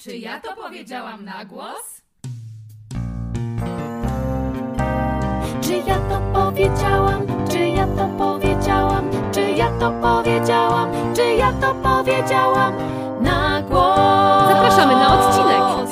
[0.00, 2.02] Czy ja to powiedziałam na głos?
[5.62, 7.26] Czy ja to powiedziałam?
[7.50, 9.10] Czy ja to powiedziałam?
[9.32, 11.14] Czy ja to powiedziałam?
[11.14, 12.74] Czy ja to powiedziałam
[13.22, 14.48] na głos?
[14.48, 15.90] Zapraszamy na odcinek.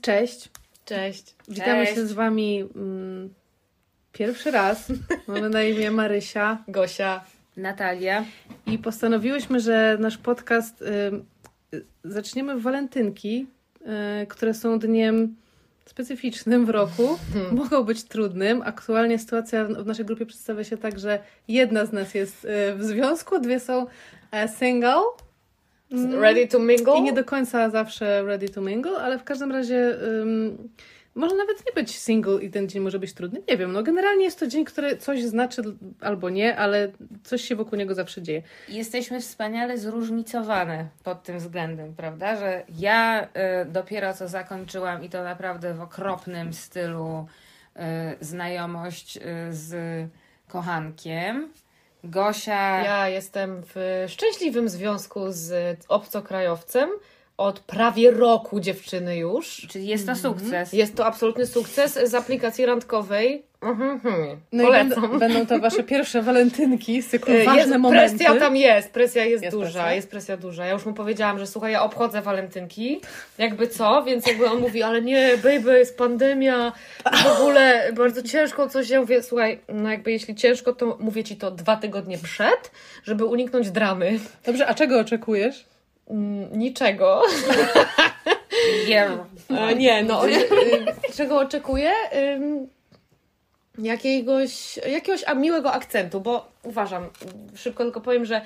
[0.00, 0.50] Cześć.
[0.84, 1.34] Cześć.
[1.48, 1.94] Witamy Cześć.
[1.94, 3.34] się z Wami mm,
[4.12, 4.92] pierwszy raz.
[5.28, 7.24] Mamy na imię Marysia Gosia.
[7.56, 8.24] Natalia.
[8.66, 13.46] i postanowiłyśmy, że nasz podcast y, zaczniemy w walentynki,
[14.22, 15.36] y, które są dniem
[15.86, 17.18] specyficznym w roku.
[17.52, 18.62] Mogą być trudnym.
[18.62, 22.84] Aktualnie sytuacja w naszej grupie przedstawia się tak, że jedna z nas jest y, w
[22.84, 23.86] związku, dwie są
[24.32, 25.02] e, single.
[26.12, 26.98] Ready to mingle?
[26.98, 29.96] I nie do końca zawsze ready to mingle, ale w każdym razie
[31.16, 33.42] może nawet nie być single i ten dzień może być trudny.
[33.48, 35.62] Nie wiem, no generalnie jest to dzień, który coś znaczy
[36.00, 36.92] albo nie, ale
[37.24, 38.42] coś się wokół niego zawsze dzieje.
[38.68, 42.36] Jesteśmy wspaniale zróżnicowane pod tym względem, prawda?
[42.36, 43.28] Że ja y,
[43.64, 47.26] dopiero co zakończyłam i to naprawdę w okropnym stylu
[47.76, 47.80] y,
[48.20, 49.20] znajomość y,
[49.50, 49.74] z
[50.48, 51.52] kochankiem.
[52.04, 52.82] Gosia.
[52.84, 56.90] Ja jestem w szczęśliwym związku z obcokrajowcem
[57.36, 59.66] od prawie roku dziewczyny już.
[59.70, 60.72] Czyli jest to sukces.
[60.72, 63.42] Jest to absolutny sukces z aplikacji randkowej.
[63.62, 64.40] Mhm, mhm.
[64.52, 64.88] No i Polecam.
[65.02, 68.16] będą, będą to wasze pierwsze walentynki z cyklu ważne jest, momenty.
[68.18, 69.92] Presja tam jest, presja jest, Jest duża, presja?
[69.94, 70.66] jest presja duża.
[70.66, 73.00] Ja już mu powiedziałam, że słuchaj, ja obchodzę walentynki,
[73.38, 76.72] jakby co, więc jakby on mówi, ale nie, baby, jest pandemia,
[77.24, 78.90] w ogóle bardzo ciężko coś.
[78.90, 82.70] Ja mówię, słuchaj, no jakby jeśli ciężko, to mówię ci to dwa tygodnie przed,
[83.04, 84.18] żeby uniknąć dramy.
[84.46, 85.64] Dobrze, a czego oczekujesz?
[86.10, 87.22] Mm, Niczego.
[88.86, 89.18] Yeah.
[89.78, 90.22] Nie, no,
[91.16, 91.92] czego oczekuję?
[93.78, 97.08] Jakiegoś, jakiegoś miłego akcentu, bo uważam,
[97.54, 98.40] szybko tylko powiem, że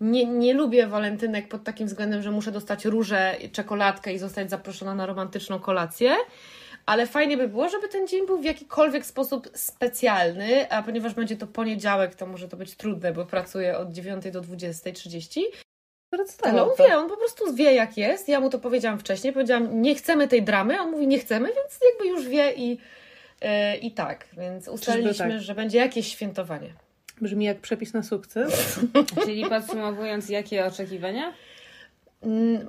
[0.00, 4.94] nie, nie lubię walentynek pod takim względem, że muszę dostać różę, czekoladkę i zostać zaproszona
[4.94, 6.16] na romantyczną kolację.
[6.86, 11.36] Ale fajnie by było, żeby ten dzień był w jakikolwiek sposób specjalny, a ponieważ będzie
[11.36, 15.40] to poniedziałek, to może to być trudne, bo pracuję od 9 do 20.30.
[16.42, 18.28] Ale on wie, on po prostu wie jak jest.
[18.28, 21.78] Ja mu to powiedziałam wcześniej, powiedziałam, nie chcemy tej dramy, on mówi, nie chcemy, więc
[21.92, 22.78] jakby już wie i,
[23.40, 24.26] e, i tak.
[24.32, 25.40] Więc ustaliliśmy, tak?
[25.40, 26.72] że będzie jakieś świętowanie.
[27.20, 28.80] Brzmi jak przepis na sukces.
[29.24, 31.32] Czyli podsumowując, jakie oczekiwania?
[32.22, 32.66] Mm,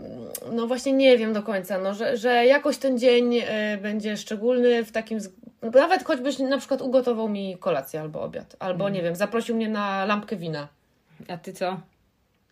[0.51, 4.83] No właśnie nie wiem do końca, no, że, że jakoś ten dzień e, będzie szczególny
[4.83, 5.19] w takim...
[5.61, 10.05] Nawet choćbyś na przykład ugotował mi kolację albo obiad, albo nie wiem, zaprosił mnie na
[10.05, 10.67] lampkę wina.
[11.27, 11.79] A ty co?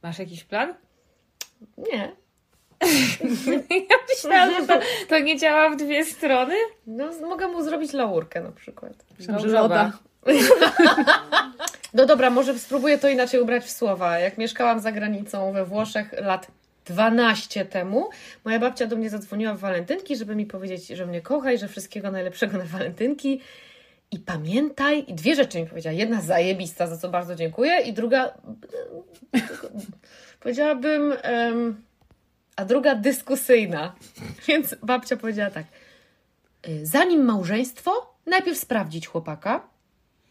[0.06, 0.74] Masz jakiś plan?
[1.78, 2.12] Nie.
[3.90, 4.80] Ja myślałam, że to,
[5.10, 6.56] to nie działa w dwie strony.
[6.88, 8.94] No, mogę mu zrobić laurkę na przykład.
[9.20, 9.92] Myślałam, Dobrze, loda.
[11.94, 14.20] No dobra, może spróbuję to inaczej ubrać w słowa.
[14.20, 16.48] Jak mieszkałam za granicą we Włoszech lat
[16.86, 18.10] 12 temu,
[18.46, 21.68] moja babcia do mnie zadzwoniła w walentynki, żeby mi powiedzieć, że mnie kocha i że
[21.68, 23.42] wszystkiego najlepszego na walentynki.
[24.12, 25.94] I pamiętaj, i dwie rzeczy mi powiedziała.
[25.94, 28.34] Jedna zajebista, za co bardzo dziękuję, i druga,
[30.46, 31.84] powiedziałabym, em,
[32.56, 33.96] a druga dyskusyjna.
[34.48, 35.66] Więc babcia powiedziała tak.
[36.68, 39.68] y, Zanim małżeństwo, najpierw sprawdzić chłopaka,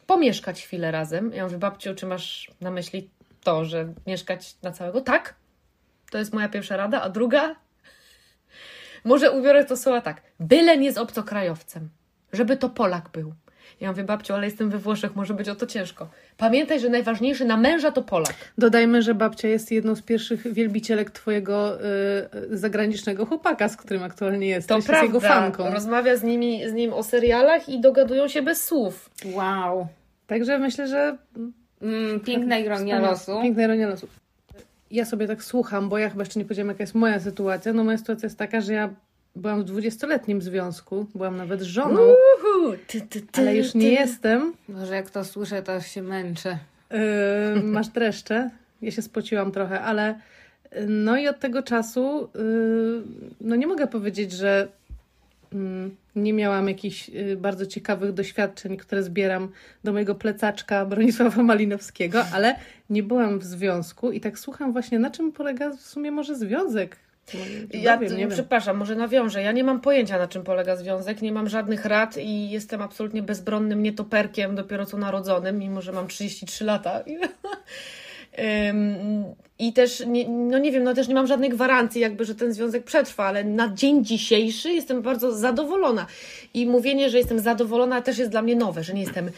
[0.07, 1.33] pomieszkać chwilę razem.
[1.33, 3.11] Ja mówię, babciu, czy masz na myśli
[3.45, 5.01] to, że mieszkać na całego?
[5.01, 5.35] Tak.
[6.11, 7.03] To jest moja pierwsza rada.
[7.03, 7.57] A druga?
[9.05, 10.23] Może ubiorę to słowa tak.
[10.41, 11.89] Byle nie z obcokrajowcem.
[12.33, 13.35] Żeby to Polak był.
[13.81, 16.09] Ja mówię, babciu, ale jestem we Włoszech, może być o to ciężko.
[16.37, 18.35] Pamiętaj, że najważniejszy na męża to Polak.
[18.59, 24.47] Dodajmy, że babcia jest jedną z pierwszych wielbicielek twojego y, zagranicznego chłopaka, z którym aktualnie
[24.47, 24.69] jesteś.
[24.69, 25.07] To jest prawda.
[25.07, 25.71] jego fanką.
[25.71, 29.11] Rozmawia z, nimi, z nim o serialach i dogadują się bez słów.
[29.35, 29.87] Wow.
[30.27, 31.19] Także myślę, że
[31.85, 33.43] Mm, piękna ironia losu.
[33.43, 34.09] Piękna ironia losu.
[34.91, 37.73] Ja sobie tak słucham, bo ja chyba jeszcze nie powiedziałam, jaka jest moja sytuacja.
[37.73, 38.91] No moja sytuacja jest taka, że ja
[39.37, 44.53] byłam w 20-letnim związku, byłam nawet żoną, Uhu, ty, ty, ty, ale już nie jestem.
[44.69, 46.59] Może jak to słyszę, to się męczę.
[46.91, 48.51] Yy, masz dreszcze.
[48.83, 50.21] Ja się spociłam trochę, ale
[50.73, 53.03] yy, no i od tego czasu yy,
[53.41, 54.69] no nie mogę powiedzieć, że
[55.53, 59.49] mm, nie miałam jakichś yy, bardzo ciekawych doświadczeń, które zbieram
[59.85, 62.57] do mojego plecaczka Bronisława Malinowskiego, ale
[62.91, 66.97] nie byłam w związku i tak słucham właśnie, na czym polega w sumie może związek.
[67.73, 68.31] Ja wiem, nie wiem.
[68.31, 69.43] przepraszam, może nawiążę.
[69.43, 73.23] Ja nie mam pojęcia, na czym polega związek, nie mam żadnych rad i jestem absolutnie
[73.23, 77.05] bezbronnym nietoperkiem, dopiero co narodzonym, mimo że mam 33 lata.
[79.59, 82.53] I też, nie, no nie wiem, no też nie mam żadnej gwarancji, jakby, że ten
[82.53, 86.07] związek przetrwa, ale na dzień dzisiejszy jestem bardzo zadowolona.
[86.55, 89.31] I mówienie, że jestem zadowolona, też jest dla mnie nowe, że nie jestem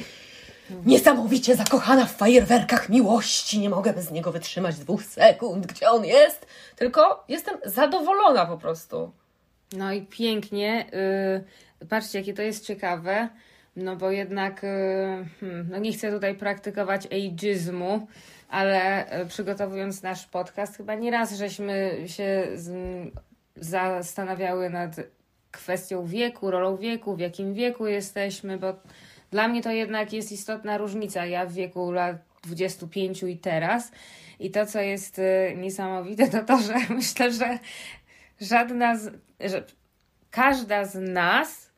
[0.87, 3.59] Niesamowicie zakochana w fajerwerkach miłości.
[3.59, 6.47] Nie mogę bez niego wytrzymać dwóch sekund, gdzie on jest.
[6.77, 9.13] Tylko jestem zadowolona po prostu.
[9.73, 10.87] No i pięknie.
[11.81, 13.29] Yy, patrzcie, jakie to jest ciekawe.
[13.77, 18.07] No bo jednak, yy, hmm, no nie chcę tutaj praktykować ageizmu,
[18.49, 22.49] ale yy, przygotowując nasz podcast, chyba nieraz żeśmy się
[23.57, 24.97] zastanawiały nad
[25.51, 28.75] kwestią wieku, rolą wieku, w jakim wieku jesteśmy, bo
[29.31, 31.27] dla mnie to jednak jest istotna różnica.
[31.27, 33.93] Ja w wieku lat 25 i teraz.
[34.41, 37.59] I to, co jest y, niesamowite, to to, że myślę, że
[38.41, 39.65] żadna z, że
[40.31, 41.71] każda z nas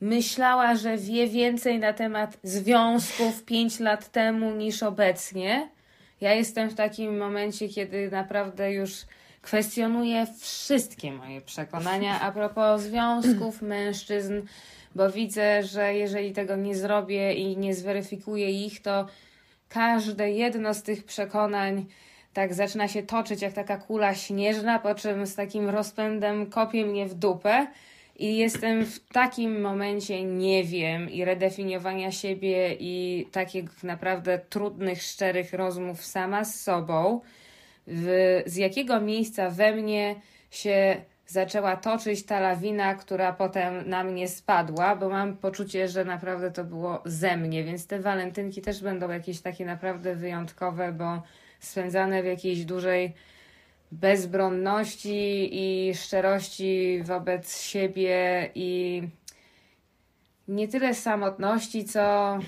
[0.00, 5.70] myślała, że wie więcej na temat związków 5 lat temu niż obecnie.
[6.20, 8.92] Ja jestem w takim momencie, kiedy naprawdę już
[9.42, 14.42] kwestionuję wszystkie moje przekonania a propos związków mężczyzn,
[14.96, 19.06] bo widzę, że jeżeli tego nie zrobię i nie zweryfikuję ich, to
[19.68, 21.86] każde jedno z tych przekonań
[22.32, 27.06] tak zaczyna się toczyć jak taka kula śnieżna, po czym z takim rozpędem kopie mnie
[27.06, 27.66] w dupę.
[28.18, 35.52] I jestem w takim momencie nie wiem i redefiniowania siebie i takich naprawdę trudnych, szczerych
[35.52, 37.20] rozmów sama z sobą,
[37.86, 40.14] w, z jakiego miejsca we mnie
[40.50, 40.96] się
[41.26, 46.64] zaczęła toczyć ta lawina, która potem na mnie spadła, bo mam poczucie, że naprawdę to
[46.64, 51.22] było ze mnie, więc te walentynki też będą jakieś takie naprawdę wyjątkowe, bo
[51.60, 53.14] spędzane w jakiejś dużej
[53.92, 59.02] bezbronności i szczerości wobec siebie i
[60.48, 62.38] nie tyle samotności, co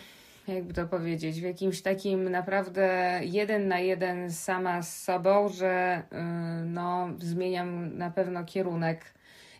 [0.55, 6.19] jakby to powiedzieć, w jakimś takim naprawdę jeden na jeden sama z sobą, że yy,
[6.65, 9.05] no, zmieniam na pewno kierunek.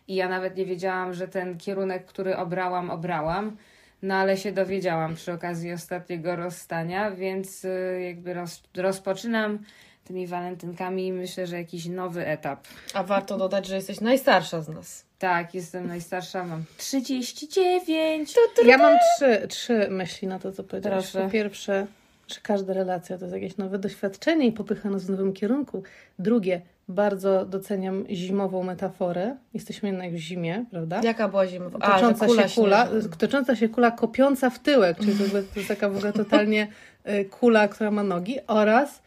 [0.07, 3.57] I ja nawet nie wiedziałam, że ten kierunek, który obrałam, obrałam.
[4.01, 9.59] No ale się dowiedziałam przy okazji ostatniego rozstania, więc yy, jakby roz, rozpoczynam
[10.09, 12.67] tymi walentynkami myślę, że jakiś nowy etap.
[12.93, 15.08] A warto dodać, że jesteś najstarsza z nas.
[15.19, 18.35] Tak, jestem najstarsza, mam 39.
[18.65, 21.11] Ja mam trzy, trzy myśli na to, co powiedziałeś.
[21.11, 21.25] Proszę.
[21.25, 21.87] Po pierwsze,
[22.27, 25.83] że każda relacja to jest jakieś nowe doświadczenie i popycha nas w nowym kierunku.
[26.19, 29.35] Drugie, bardzo doceniam zimową metaforę.
[29.53, 31.01] Jesteśmy jednak w zimie, prawda?
[31.03, 31.79] Jaka była zimowa?
[31.81, 33.15] A, tocząca kula się kula, śnieżna.
[33.17, 36.67] tocząca się kula kopiąca w tyłek, czyli to, jest- to jest taka w ogóle totalnie
[37.09, 39.01] y, kula, która ma nogi oraz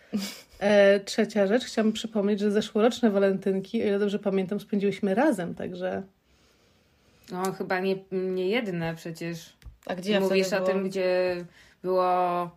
[0.59, 6.03] e, trzecia rzecz, chciałam przypomnieć, że zeszłoroczne walentynki, o ile dobrze pamiętam, spędziłyśmy razem, także
[7.33, 9.53] No chyba nie, nie jedne przecież.
[9.87, 10.89] A gdzie ja Mówisz wtedy o tym, byłam?
[10.91, 11.37] gdzie
[11.83, 12.51] było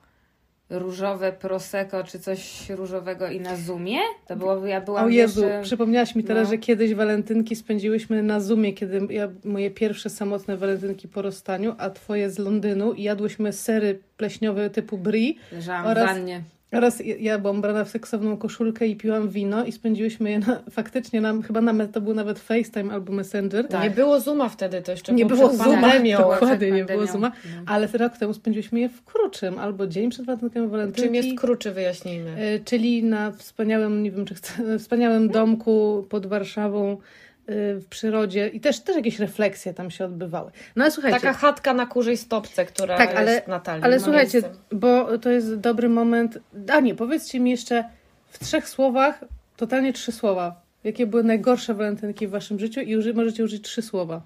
[0.70, 3.98] różowe prosecco czy coś różowego i na Zoomie?
[4.28, 5.62] To było, ja byłam o Jezu, jeszcze...
[5.64, 6.52] przypomniałaś mi teraz, no.
[6.52, 11.90] że kiedyś walentynki spędziłyśmy na Zoomie, kiedy ja, moje pierwsze samotne walentynki po rozstaniu, a
[11.90, 16.42] twoje z Londynu i jadłyśmy sery pleśniowe typu brie Leżałam oraz- w wannie.
[16.78, 21.22] Oraz ja- byłam brana w seksowną koszulkę i piłam wino i spędziłyśmy je na, faktycznie,
[21.22, 23.68] na, chyba na, to był nawet FaceTime albo Messenger.
[23.84, 25.64] Nie było Zuma wtedy, to jeszcze Nie było Zooma.
[25.82, 26.18] pandemią.
[26.18, 27.06] Tak, Dokładnie, nie było.
[27.08, 27.32] Zooma.
[27.68, 31.02] Ale rok temu spędziłyśmy je w Kruczym, albo dzień przed walentynkami walentynki.
[31.02, 32.30] Czym jest kruczy, wyjaśnijmy.
[32.56, 36.98] Y, Czyli na wspaniałym, nie wiem czy chcę, wspaniałym domku pod Warszawą
[37.48, 40.52] w przyrodzie i też, też jakieś refleksje tam się odbywały.
[40.76, 43.84] No ale słuchajcie, Taka chatka na kurzej stopce, która Tak, ale- jest Natalii.
[43.84, 46.38] ale słuchajcie, bo to jest dobry moment.
[46.74, 47.90] A nie, powiedzcie mi jeszcze
[48.30, 49.24] w trzech słowach,
[49.58, 50.62] totalnie trzy słowa.
[50.84, 54.22] Jakie były najgorsze walentynki w waszym życiu i uży, możecie użyć trzy słowa.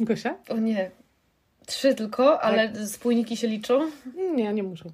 [0.00, 0.34] Gosia?
[0.48, 0.90] O nie.
[1.66, 3.90] Trzy tylko, ale spójniki się liczą.
[4.36, 4.90] Nie, nie muszą.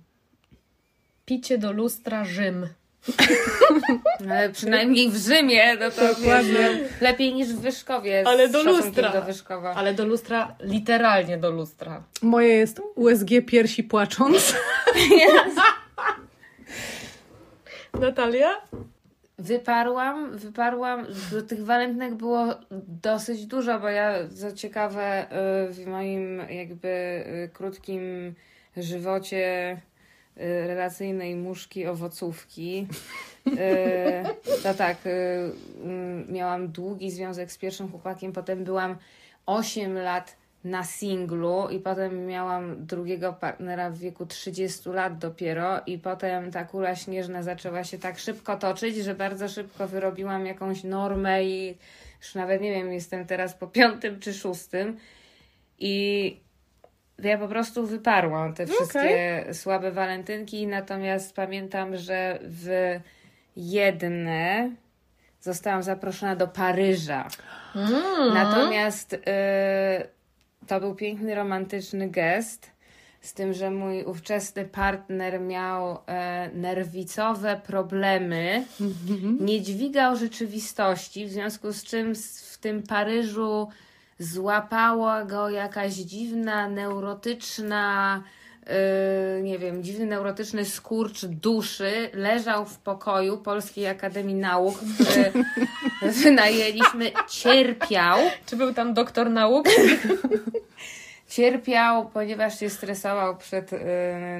[1.26, 2.66] Picie do lustra Rzym.
[4.30, 6.70] Ale przynajmniej w Rzymie, no to Dokładnie.
[7.00, 8.24] lepiej niż w Wyszkowie.
[8.26, 9.12] Ale do lustra.
[9.12, 9.74] do Wyszkowa.
[9.74, 12.02] Ale do lustra, literalnie do lustra.
[12.22, 14.54] Moje jest USG piersi płacząc.
[18.00, 18.50] Natalia?
[19.38, 22.46] Wyparłam, wyparłam, bo tych walentynek było
[23.02, 25.26] dosyć dużo, bo ja, co ciekawe,
[25.68, 28.34] y, w moim jakby y, krótkim
[28.76, 29.80] żywocie
[30.36, 32.86] relacyjnej muszki owocówki,
[33.46, 33.52] y,
[34.62, 35.52] to tak, y, y,
[36.32, 38.96] miałam długi związek z pierwszym chłopakiem, potem byłam
[39.46, 45.98] 8 lat na singlu i potem miałam drugiego partnera w wieku 30 lat dopiero i
[45.98, 51.44] potem ta kula śnieżna zaczęła się tak szybko toczyć, że bardzo szybko wyrobiłam jakąś normę
[51.44, 51.78] i
[52.22, 54.96] już nawet nie wiem, jestem teraz po piątym czy szóstym.
[55.78, 56.36] I
[57.28, 62.98] ja po prostu wyparłam te wszystkie słabe walentynki, natomiast pamiętam, że w
[63.56, 64.70] jedne
[65.40, 67.28] zostałam zaproszona do Paryża.
[68.34, 69.18] Natomiast y,
[70.66, 72.70] to był piękny, romantyczny gest,
[73.20, 78.64] z tym, że mój ówczesny partner miał e, nerwicowe problemy,
[79.40, 82.14] nie dźwigał rzeczywistości, w związku z czym
[82.50, 83.68] w tym Paryżu
[84.22, 88.22] złapała go jakaś dziwna, neurotyczna,
[88.66, 92.10] e, nie wiem, dziwny neurotyczny skurcz duszy.
[92.14, 95.32] Leżał w pokoju Polskiej Akademii Nauk, który
[96.22, 98.18] wynajęliśmy, cierpiał.
[98.46, 99.66] Czy był tam doktor nauk?
[101.36, 103.78] Cierpiał, ponieważ się stresował przed e,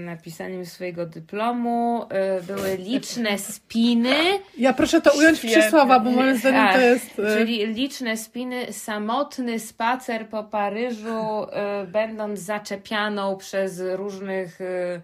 [0.01, 2.07] napisaniem swojego dyplomu.
[2.11, 4.15] E, były liczne spiny.
[4.59, 7.19] Ja proszę to ująć w trzy słowa, bo moim zdaniem Tak, to jest...
[7.19, 15.01] e, Czyli liczne spiny, samotny spacer po Paryżu, e, będąc zaczepianą przez różnych e,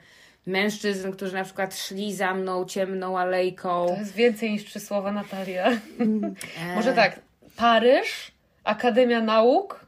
[0.47, 3.87] mężczyzn, którzy na przykład szli za mną ciemną alejką.
[3.87, 5.67] To jest więcej niż trzy słowa, Natalia.
[5.71, 7.21] E, Może tak,
[7.57, 8.33] Paryż,
[8.65, 9.88] Akademia Nauk,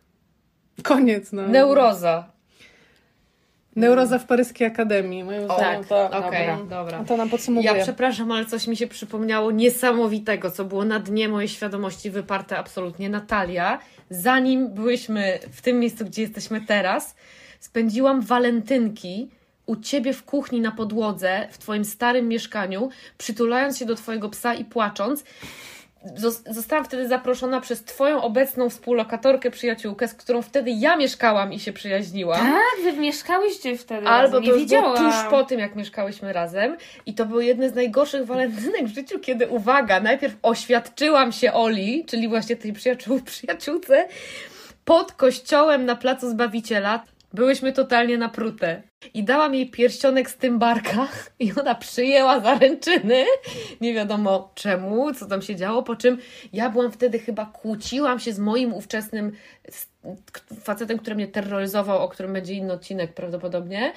[0.82, 1.48] Koniec, no.
[1.48, 2.24] neuroza.
[3.76, 5.24] Neuroza w Paryskiej Akademii.
[5.24, 5.88] Moim zdaniem tak.
[5.88, 6.76] to, Okej, Dobra.
[6.82, 7.04] dobra.
[7.04, 7.74] to nam podsumowuje.
[7.74, 12.58] Ja przepraszam, ale coś mi się przypomniało niesamowitego, co było na dnie mojej świadomości wyparte
[12.58, 13.08] absolutnie.
[13.08, 13.78] Natalia,
[14.10, 17.14] zanim byłyśmy w tym miejscu, gdzie jesteśmy teraz,
[17.60, 19.28] spędziłam walentynki
[19.66, 24.54] u ciebie w kuchni na podłodze, w twoim starym mieszkaniu, przytulając się do twojego psa
[24.54, 25.24] i płacząc.
[26.16, 31.60] Zos- Zostałam wtedy zaproszona przez twoją obecną współlokatorkę, przyjaciółkę, z którą wtedy ja mieszkałam i
[31.60, 32.40] się przyjaźniłam.
[32.40, 34.58] Tak, wy mieszkałyście wtedy Albo razem, to już było
[34.94, 34.96] widziałam.
[35.12, 36.76] tuż po tym, jak mieszkałyśmy razem.
[37.06, 42.04] I to były jedne z najgorszych walentynek w życiu, kiedy, uwaga, najpierw oświadczyłam się Oli,
[42.04, 44.08] czyli właśnie tej przyjaciół, przyjaciółce,
[44.84, 47.02] pod kościołem na Placu Zbawiciela.
[47.34, 48.82] Byłyśmy totalnie naprute.
[49.14, 51.08] I dałam jej pierścionek z tymbarka
[51.38, 53.24] i ona przyjęła zaręczyny.
[53.80, 55.82] Nie wiadomo czemu, co tam się działo.
[55.82, 56.18] Po czym
[56.52, 59.32] ja byłam wtedy chyba, kłóciłam się z moim ówczesnym
[60.60, 63.92] facetem, który mnie terroryzował, o którym będzie inny odcinek prawdopodobnie.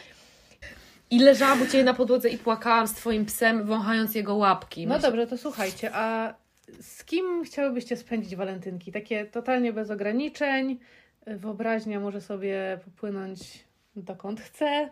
[1.12, 4.88] I leżałam u Ciebie na podłodze i płakałam z Twoim psem, wąchając jego łapki.
[4.88, 6.34] No Myślę- dobrze, to słuchajcie, a
[6.82, 8.92] z kim chciałybyście spędzić walentynki?
[8.92, 10.80] Takie totalnie bez ograniczeń.
[11.28, 13.64] Wyobraźnia może sobie popłynąć
[13.96, 14.90] dokąd chce.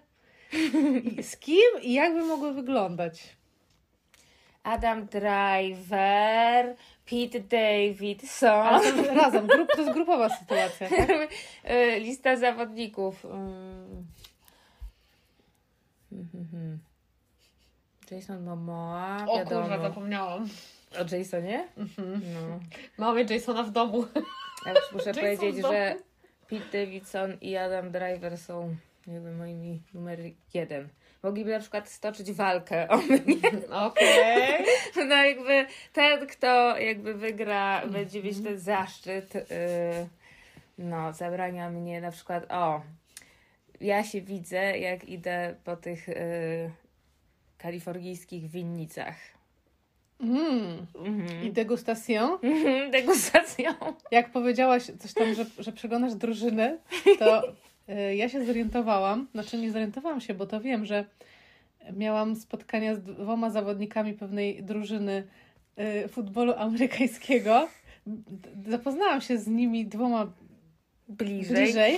[1.17, 3.35] I z kim i jak by mogły wyglądać?
[4.63, 6.75] Adam Driver,
[7.09, 8.49] Pete Davidson.
[8.49, 11.09] Ale to razem, grup, to jest grupowa sytuacja, tak?
[11.63, 13.25] E, Lista zawodników.
[13.25, 14.05] Mm.
[16.11, 16.79] Mhm.
[18.11, 19.61] Jason Momoa, O wiadomo.
[19.61, 20.49] kurwa, zapomniałam.
[20.95, 21.67] O Jasonie?
[21.87, 22.59] No.
[22.97, 24.05] Mamy Jasona w domu.
[24.65, 25.95] Ja muszę Jason powiedzieć, że
[26.51, 28.75] Pete Davidson i Adam Driver są
[29.07, 30.19] jakby moimi numer
[30.53, 30.89] jeden.
[31.23, 33.51] Mogliby na przykład stoczyć walkę o mnie.
[33.87, 34.65] Okej.
[35.09, 39.35] No jakby ten, kto jakby wygra, będzie mieć ten zaszczyt.
[39.35, 39.41] y,
[40.77, 42.81] no, zabrania mnie na przykład, o,
[43.81, 46.71] ja się widzę, jak idę po tych y,
[47.57, 49.15] kalifornijskich winnicach.
[50.21, 50.85] Mm.
[51.05, 51.43] Mhm.
[51.43, 52.39] I degustacją.
[52.39, 53.71] Mhm, Degustacją.
[54.11, 56.77] Jak powiedziałaś coś tam, że, że przeglądasz drużyny,
[57.19, 57.43] to
[57.89, 61.05] y, ja się zorientowałam, znaczy nie zorientowałam się, bo to wiem, że
[61.93, 65.27] miałam spotkania z dwoma zawodnikami pewnej drużyny
[66.03, 67.67] y, futbolu amerykańskiego.
[68.67, 70.31] Zapoznałam się z nimi dwoma
[71.07, 71.55] Bliżej.
[71.63, 71.95] bliżej.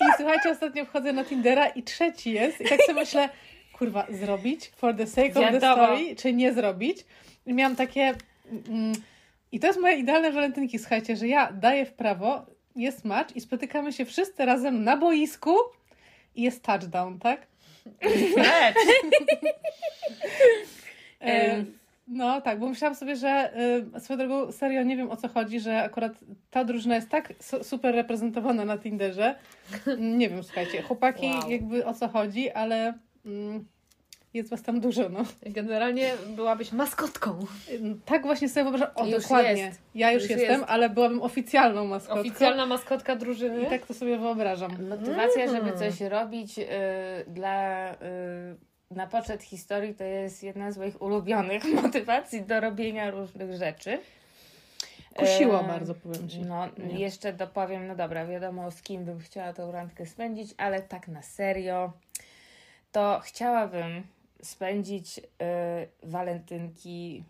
[0.00, 2.60] I słuchajcie, ostatnio wchodzę na Tindera i trzeci jest.
[2.60, 3.28] I tak sobie myślę,
[3.72, 6.98] kurwa, zrobić for the sake of the story, czy nie zrobić.
[7.54, 8.14] Miałam takie...
[8.68, 8.92] Mm,
[9.52, 13.40] I to jest moje idealne walentynki, słuchajcie, że ja daję w prawo, jest match i
[13.40, 15.54] spotykamy się wszyscy razem na boisku
[16.34, 17.46] i jest touchdown, tak?
[18.36, 18.76] Mecz.
[21.22, 21.64] E,
[22.08, 23.52] no tak, bo myślałam sobie, że
[23.96, 26.12] y, swoją drogą serio nie wiem o co chodzi, że akurat
[26.50, 29.34] ta drużyna jest tak su- super reprezentowana na Tinderze.
[29.98, 31.50] Nie wiem, słuchajcie, chłopaki Wow.
[31.50, 32.94] jakby o co chodzi, ale
[33.26, 33.64] mm,
[34.34, 35.24] jest was tam dużo, no.
[35.42, 37.46] Generalnie byłabyś maskotką.
[38.04, 39.80] Tak właśnie sobie wyobrażam, o Już dokładnie, jest.
[39.94, 40.64] ja już, Już jestem, jest.
[40.70, 42.20] ale byłabym oficjalną maskotką.
[42.20, 43.62] Oficjalna maskotka drużyny.
[43.62, 44.88] I tak to sobie wyobrażam.
[44.88, 45.78] Motywacja, żeby Mm.
[45.78, 46.64] coś robić y,
[47.26, 47.96] dla y,
[48.90, 53.98] na poczet historii to jest jedna z moich ulubionych motywacji do robienia różnych rzeczy.
[55.14, 56.40] Kusiło E, bardzo, powiem Ci.
[56.40, 56.98] No, Nie.
[57.00, 61.22] jeszcze dopowiem, no dobra, wiadomo z kim bym chciała tą randkę spędzić, ale tak na
[61.22, 61.92] serio,
[62.92, 64.02] to chciałabym
[64.42, 65.22] spędzić y,
[66.02, 67.24] walentynki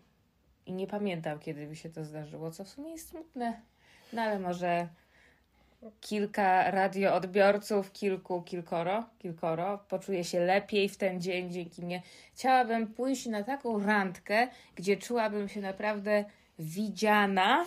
[0.65, 3.61] i nie pamiętam, kiedy by się to zdarzyło, co w sumie jest smutne,
[4.13, 4.87] no ale może
[6.01, 12.01] kilka radioodbiorców, kilku, kilkoro, kilkoro, poczuje się lepiej w ten dzień dzięki mnie.
[12.33, 16.25] Chciałabym pójść na taką randkę, gdzie czułabym się naprawdę
[16.59, 17.65] widziana,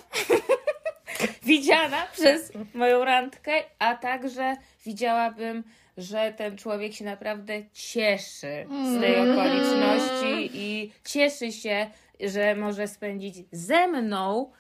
[1.43, 5.65] widziana przez moją randkę, a także widziałabym
[5.97, 11.87] że ten człowiek się naprawdę cieszy z tej okoliczności i cieszy się,
[12.21, 14.51] że może spędzić ze mną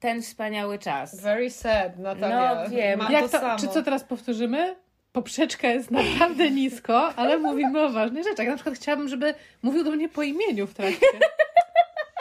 [0.00, 1.20] ten wspaniały czas.
[1.20, 2.54] Very sad, Natalia.
[2.54, 2.98] No, wiem.
[2.98, 4.76] Mam Jak to, czy co teraz powtórzymy?
[5.12, 8.46] Poprzeczka jest naprawdę nisko, ale mówimy o ważnych rzeczach.
[8.46, 11.06] Na przykład chciałabym, żeby mówił do mnie po imieniu w trakcie.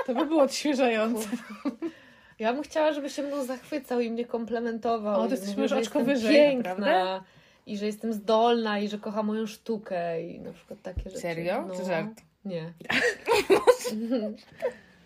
[0.05, 1.29] To by było odświeżające.
[2.39, 5.21] Ja bym chciała, żeby się mną zachwycał i mnie komplementował.
[5.21, 7.25] O, jesteśmy już oczko wyżej, piękna naprawdę?
[7.67, 11.17] I że jestem zdolna i że kocha moją sztukę i na przykład takie rzeczy.
[11.17, 11.65] Serio?
[11.67, 11.75] No.
[11.75, 12.21] Czy żart?
[12.45, 12.73] Nie.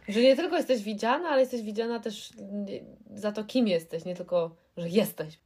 [0.09, 2.29] że nie tylko jesteś widziana, ale jesteś widziana też
[3.15, 5.39] za to, kim jesteś, nie tylko, że jesteś.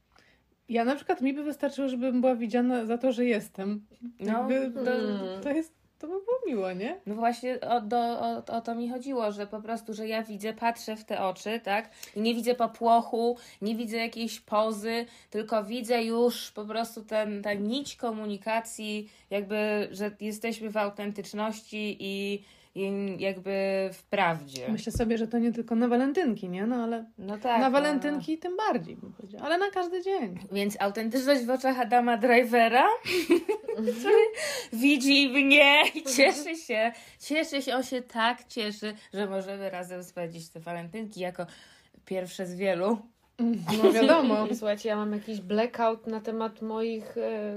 [0.68, 3.86] Ja na przykład mi by wystarczyło, żebym była widziana za to, że jestem.
[4.20, 5.40] No, Jakby to, mm.
[5.42, 7.00] to jest, to by było miło, nie?
[7.06, 10.52] No właśnie o, do, o, o to mi chodziło, że po prostu, że ja widzę,
[10.52, 11.90] patrzę w te oczy, tak?
[12.16, 17.54] I nie widzę popłochu, nie widzę jakiejś pozy, tylko widzę już po prostu ten, ta
[17.54, 22.42] nić komunikacji, jakby, że jesteśmy w autentyczności i,
[23.18, 23.50] jakby
[23.92, 24.68] w prawdzie.
[24.68, 26.66] Myślę sobie, że to nie tylko na walentynki, nie?
[26.66, 27.60] No ale No tak.
[27.60, 27.70] na no.
[27.70, 29.44] walentynki tym bardziej bym powiedziała.
[29.44, 30.38] Ale na każdy dzień.
[30.52, 32.86] Więc autentyczność w oczach Adama Drivera,
[34.00, 34.24] który
[34.72, 36.92] widzi mnie i cieszy się.
[37.20, 41.46] Cieszy się, on się tak cieszy, że możemy razem spędzić te walentynki jako
[42.04, 42.98] pierwsze z wielu.
[43.82, 44.46] No wiadomo.
[44.46, 47.56] I słuchajcie, ja mam jakiś blackout na temat moich e,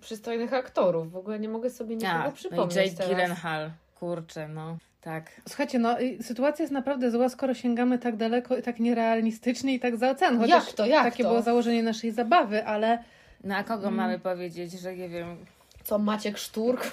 [0.00, 1.12] przystojnych aktorów.
[1.12, 3.10] W ogóle nie mogę sobie nikogo no i przypomnieć Jake teraz.
[3.10, 3.70] Gyllenhaal.
[4.00, 4.78] Kurczę, no.
[5.00, 5.30] Tak.
[5.48, 9.80] Słuchajcie, no i sytuacja jest naprawdę zła, skoro sięgamy tak daleko i tak nierealistycznie i
[9.80, 10.38] tak za ocean.
[10.38, 11.28] Chociaż Jak to, jak takie to?
[11.28, 13.04] było założenie naszej zabawy, ale
[13.44, 15.36] No a kogo mamy powiedzieć, że nie wiem...
[15.84, 16.86] Co, Maciek Szturk?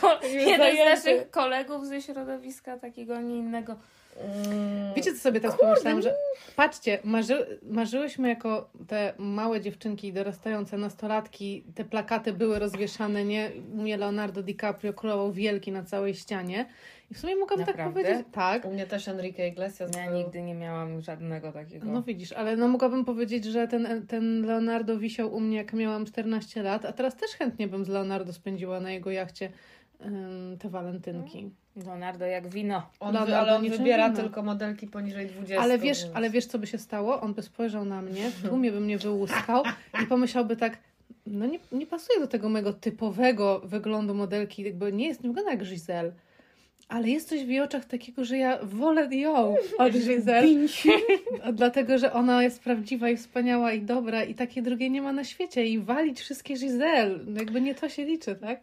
[0.00, 3.76] Ko- jeden z naszych kolegów ze środowiska takiego, nie innego.
[4.20, 6.14] Mm, wiecie co sobie tak pomyślałam, że
[6.56, 13.50] patrzcie, marzy, marzyłyśmy jako te małe dziewczynki dorastające nastolatki, te plakaty były rozwieszane, nie?
[13.72, 16.66] U mnie Leonardo DiCaprio królował wielki na całej ścianie.
[17.10, 18.02] I w sumie mogłam tak Naprawdę?
[18.02, 18.26] powiedzieć.
[18.32, 18.64] Tak.
[18.64, 20.18] U mnie też Enrique Iglesias Ja był.
[20.18, 21.86] nigdy nie miałam żadnego takiego.
[21.86, 26.06] No widzisz, ale no mogłabym powiedzieć, że ten, ten Leonardo wisiał u mnie jak miałam
[26.06, 29.52] 14 lat, a teraz też chętnie bym z Leonardo spędziła na jego jachcie
[30.58, 31.50] te walentynki.
[31.76, 32.82] Leonardo jak wino.
[33.00, 34.16] On, Leonardo ale on wybiera innym.
[34.16, 35.62] tylko modelki poniżej 20.
[35.62, 37.20] Ale wiesz, więc- ale wiesz, co by się stało?
[37.20, 39.62] On by spojrzał na mnie, w tłumie by mnie wyłuskał
[40.02, 40.78] i pomyślałby tak,
[41.26, 45.50] no nie, nie pasuje do tego mojego typowego wyglądu modelki, jakby nie jest, nie wygląda
[45.50, 46.12] jak Giselle.
[46.88, 50.48] Ale jest coś w jej oczach takiego, że ja wolę ją od Giselle.
[51.52, 55.24] Dlatego, że ona jest prawdziwa i wspaniała i dobra i takie drugie nie ma na
[55.24, 57.18] świecie i walić wszystkie Giselle.
[57.26, 58.60] No Jakby nie to się liczy, tak?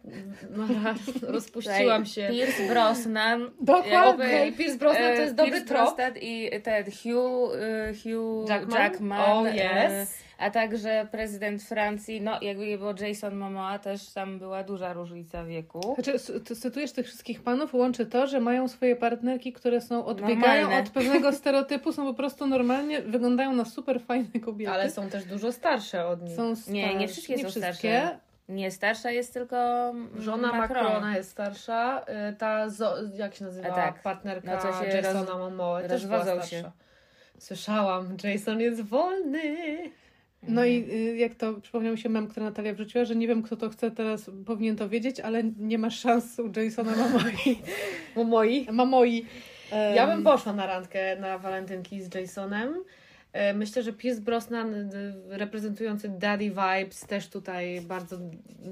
[0.56, 0.98] No, raz,
[1.34, 2.28] rozpuściłam się.
[2.30, 3.50] Pierce Brosnan.
[3.60, 3.92] Dokładnie.
[3.92, 5.82] jakby, Okej, Pierce Brosnan to e, jest dobry Pierce trop.
[5.82, 8.80] Brosnan i ten Hugh, e, Hugh Jackman?
[8.80, 9.20] Jackman.
[9.20, 10.29] Oh, e, yes.
[10.40, 15.44] A także prezydent Francji, no jakby nie było Jason Momoa, też tam była duża różnica
[15.44, 15.94] wieku.
[15.94, 20.60] Znaczy, ty cytujesz tych wszystkich panów, łączy to, że mają swoje partnerki, które są odbiegają
[20.62, 20.82] Normalne.
[20.84, 24.72] od pewnego stereotypu, są po prostu normalnie, wyglądają na super fajne kobiety.
[24.72, 26.36] Ale są też dużo starsze od nich.
[26.36, 27.72] są Nie, nie starsze- wszystkie są wszystkie.
[28.00, 28.18] starsze.
[28.48, 29.56] Nie, starsza jest tylko
[29.88, 30.84] mm, Żona Macron.
[30.84, 34.02] Macrona jest starsza, y, ta, zo, jak się nazywa, tak.
[34.02, 36.46] partnerka No, co się Jasona roz- Momoa też była starsza.
[36.46, 36.70] się.
[37.38, 39.40] Słyszałam, Jason jest wolny.
[40.48, 43.42] No i y, jak to przypomniał mi się mem, który Natalia wrzuciła, że nie wiem,
[43.42, 47.58] kto to chce teraz, powinien to wiedzieć, ale nie masz szans u Jasona Mamoi.
[48.72, 49.26] Mamoi.
[49.72, 52.74] Em, Ja bym poszła na randkę na walentynki z Jasonem.
[53.32, 54.90] E, Myślę, że Pierce Brosnan y,
[55.28, 58.16] reprezentujący Daddy Vibes też tutaj bardzo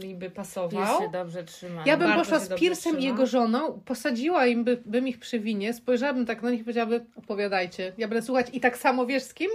[0.02, 0.70] mi by pasował.
[0.86, 1.82] Pierce się dobrze trzyma.
[1.86, 5.40] Ja bym Bardzo poszła z Piersem i jego żoną, posadziła im, by, bym ich przy
[5.40, 7.92] winie, spojrzałabym tak na nich i powiedziałaby, opowiadajcie.
[7.98, 9.50] Ja będę słuchać i tak samo, wiesz z kim?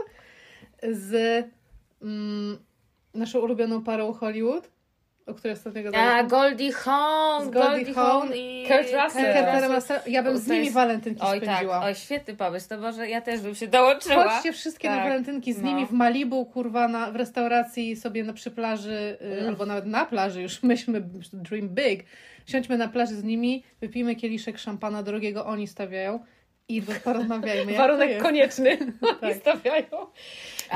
[0.92, 1.46] Z
[2.04, 2.58] mm,
[3.14, 4.70] naszą ulubioną parą Hollywood,
[5.26, 6.30] o której ostatnio A, gadaliśmy.
[6.30, 9.34] Goldie Hawn, Goldie Goldie Hawn, i Kurt Russell.
[9.34, 10.00] Kurt Russell.
[10.08, 11.84] Ja bym z nimi walentynki Oj tak, spędziła.
[11.84, 14.30] oj świetny pomysł, to może ja też bym się dołączyła.
[14.30, 15.68] Chodźcie wszystkie na Tak, walentynki z no.
[15.68, 20.06] nimi w Malibu, kurwa, na, w restauracji sobie na przy plaży, y, albo nawet na
[20.06, 21.02] plaży, już myślmy
[21.34, 22.06] dream big.
[22.46, 26.20] Siądźmy na plaży z nimi, wypijmy kieliszek szampana drogiego, oni stawiają
[26.68, 27.78] i porozmawiajmy.
[27.78, 28.78] Warunek konieczny.
[29.02, 29.20] Tak.
[29.20, 29.36] Tak.
[29.36, 30.08] stawiają.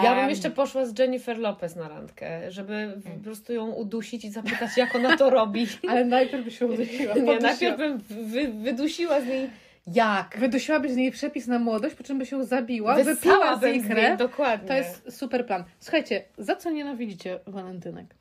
[0.03, 4.29] Ja bym jeszcze poszła z Jennifer Lopez na randkę, żeby po prostu ją udusić i
[4.29, 5.67] zapytać, jak ona to robi.
[5.89, 7.13] Ale najpierw by się udusiła.
[7.13, 7.39] Nie, podusiła.
[7.39, 9.49] najpierw bym wy, wydusiła z niej
[9.87, 10.37] jak.
[10.39, 14.19] Wydusiłabyś z niej przepis na młodość, po czym by się zabiła, wypiła z niej, krew.
[14.19, 14.67] dokładnie.
[14.67, 15.63] To jest super plan.
[15.79, 18.15] Słuchajcie, za co nienawidzicie walentynek?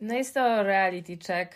[0.00, 1.52] No jest to reality check.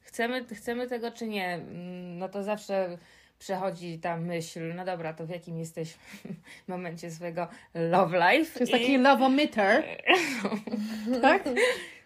[0.00, 2.98] Chcemy, chcemy tego czy nie, mm, no to zawsze
[3.38, 5.94] przechodzi ta myśl, no dobra, to w jakim jesteś
[6.68, 8.52] momencie swojego love life?
[8.54, 9.84] To jest taki lovometer,
[11.22, 11.44] tak?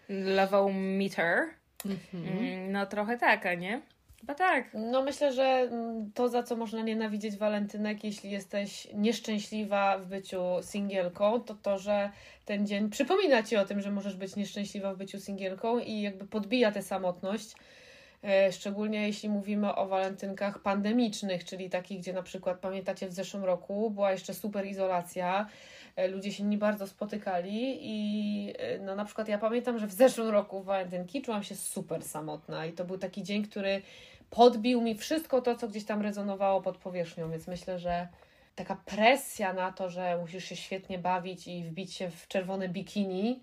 [0.09, 1.47] Love meter.
[1.85, 2.37] Mhm.
[2.37, 3.81] Mm, No trochę taka, nie?
[4.19, 4.65] Chyba tak.
[4.73, 10.41] No myślę, że mm, to, za co można nienawidzieć walentynek, jeśli jesteś nieszczęśliwa w byciu
[10.61, 12.09] singielką, to to, że
[12.45, 16.25] ten dzień przypomina Ci o tym, że możesz być nieszczęśliwa w byciu singielką i jakby
[16.27, 17.55] podbija tę samotność.
[18.23, 23.43] E, Szczególnie jeśli mówimy o walentynkach pandemicznych, czyli takich, gdzie na przykład pamiętacie w zeszłym
[23.43, 25.47] roku była jeszcze super izolacja,
[25.95, 29.93] e, ludzie się nie bardzo spotykali i e, no na przykład ja pamiętam, że w
[29.93, 33.81] zeszłym roku w walentynki czułam się super samotna i to był taki dzień, który
[34.29, 38.07] podbił mi wszystko to, co gdzieś tam rezonowało pod powierzchnią, więc myślę, że
[38.55, 43.39] taka presja na to, że musisz się świetnie bawić i wbić się w czerwone bikini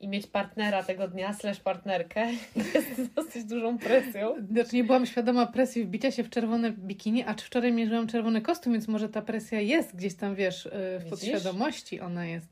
[0.00, 2.26] i mieć partnera tego dnia, slash partnerkę,
[2.74, 4.34] jest dosyć dużą presją.
[4.52, 8.72] Znaczy nie byłam świadoma presji wbicia się w czerwone bikini, acz wczoraj mierzyłam czerwony kostium,
[8.72, 11.10] więc może ta presja jest gdzieś tam, wiesz, yy, w Widzisz?
[11.10, 12.48] podświadomości ona jest.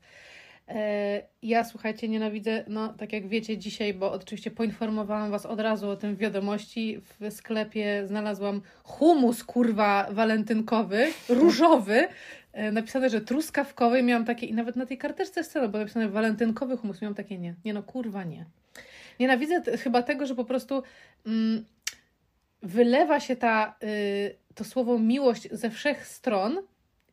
[0.67, 5.89] E, Ja, słuchajcie, nienawidzę, no tak jak wiecie dzisiaj, bo oczywiście poinformowałam Was od razu
[5.89, 7.01] o tym w wiadomości.
[7.19, 12.07] W sklepie znalazłam humus, kurwa, walentynkowy, różowy, e,
[12.71, 14.03] napisane, że truskawkowy.
[14.03, 17.01] Miałam takie, i nawet na tej karteczce celu było napisane walentynkowy humus.
[17.01, 18.45] Miałam takie, nie, nie no, kurwa, nie.
[19.19, 20.83] Nienawidzę t- chyba tego, że po prostu
[21.25, 21.65] mm,
[22.63, 26.61] wylewa się ta, y, to słowo miłość ze wszech stron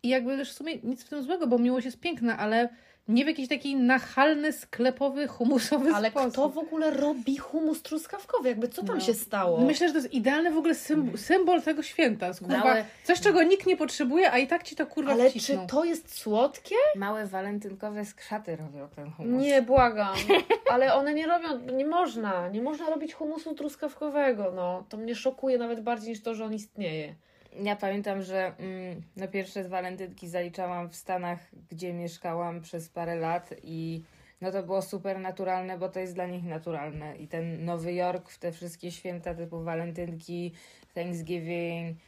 [0.02, 2.68] i jakby też w sumie nic w tym złego, bo miłość jest piękna, ale
[3.08, 6.32] nie w jakiś taki nachalny, sklepowy, humusowy Ale sposób.
[6.32, 8.48] kto w ogóle robi humus truskawkowy?
[8.48, 9.04] Jakby co tam No.
[9.04, 9.60] się stało?
[9.60, 12.30] Myślę, że to jest idealny w ogóle symbol, symbol tego święta.
[12.38, 15.30] Kurwa, Małe- Coś, czego nikt nie potrzebuje, a i tak ci to kurwa Ale czy
[15.30, 15.66] wcisną.
[15.66, 16.74] to jest słodkie?
[16.96, 19.42] Małe walentynkowe skrzaty robią ten humus.
[19.42, 20.14] Nie, błagam.
[20.72, 22.48] Ale one nie robią, nie można.
[22.48, 24.52] Nie można robić humusu truskawkowego.
[24.56, 27.14] No, to mnie szokuje nawet bardziej niż to, że on istnieje.
[27.62, 31.38] Ja pamiętam, że mm, na pierwsze z walentynki zaliczałam w Stanach,
[31.70, 34.02] gdzie mieszkałam przez parę lat i
[34.40, 37.16] no to było super naturalne, bo to jest dla nich naturalne.
[37.16, 40.52] I ten Nowy Jork w te wszystkie święta typu walentynki,
[40.94, 41.98] Thanksgiving,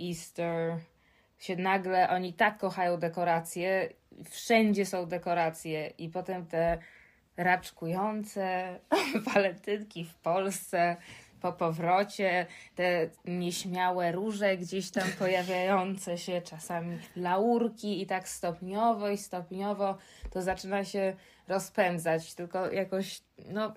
[0.00, 0.78] Easter,
[1.38, 3.88] się nagle oni tak kochają dekoracje,
[4.30, 6.78] wszędzie są dekoracje i potem te
[7.36, 8.78] raczkujące
[9.34, 10.96] walentynki w Polsce
[11.44, 19.18] po powrocie, te nieśmiałe róże gdzieś tam pojawiające się, czasami laurki i tak stopniowo i
[19.18, 19.98] stopniowo
[20.30, 21.16] to zaczyna się
[21.48, 23.72] rozpędzać, tylko jakoś, no,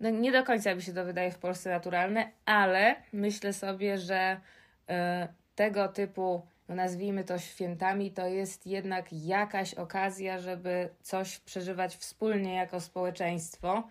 [0.00, 4.40] no nie do końca mi się to wydaje w Polsce naturalne, ale myślę sobie, że
[4.88, 11.96] e, tego typu, no nazwijmy to świętami, to jest jednak jakaś okazja, żeby coś przeżywać
[11.96, 13.88] wspólnie jako społeczeństwo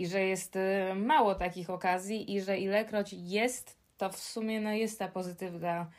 [0.00, 4.72] i że jest y, mało takich okazji i że ilekroć jest, to w sumie no
[4.72, 5.90] jest ta pozytywna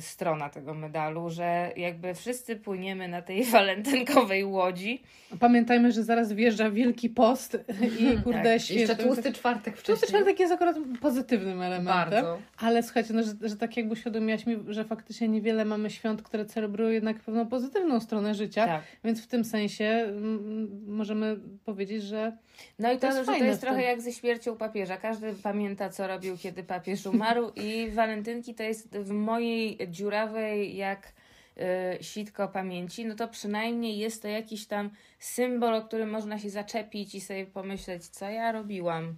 [0.00, 5.02] strona tego medalu, że jakby wszyscy płyniemy na tej walentynkowej łodzi.
[5.40, 7.58] Pamiętajmy, że zaraz wjeżdża Wielki Post
[8.00, 8.62] i kurde Tak.
[8.62, 8.80] święto.
[8.80, 9.96] Jeszcze tłusty czwartek wcześniej.
[9.96, 12.10] Tłusty czwartek jest akurat pozytywnym elementem.
[12.10, 12.38] Bardzo.
[12.58, 16.44] Ale słuchajcie, no, że, że tak jakby uświadomiłaś mi, że faktycznie niewiele mamy świąt, które
[16.44, 18.82] celebrują jednak pewną pozytywną stronę życia, Tak.
[19.04, 20.06] więc w tym sensie
[20.86, 22.36] możemy powiedzieć, że
[22.78, 24.96] No i to, To jest że to jest trochę jak ze śmiercią papieża.
[24.96, 31.12] Każdy pamięta, co robił, kiedy papież umarł i walentynki to jest w mojej dziurawej jak
[31.98, 36.50] y, sitko pamięci, no to przynajmniej jest to jakiś tam symbol, o którym można się
[36.50, 39.14] zaczepić i sobie pomyśleć, co ja robiłam.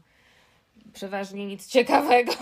[0.92, 2.33] Przeważnie nic ciekawego.